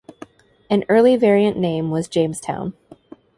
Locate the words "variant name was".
1.15-2.07